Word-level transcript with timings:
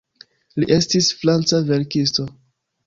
Li 0.63 0.69
estis 0.77 1.11
franca 1.21 1.63
verkisto. 1.71 2.31